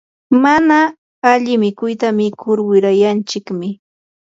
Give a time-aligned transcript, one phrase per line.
[0.43, 0.77] mana
[1.31, 3.69] alli mikuyta mikur wirayanchikmi.